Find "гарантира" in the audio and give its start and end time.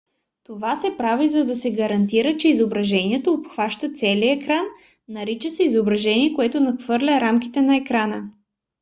1.71-2.37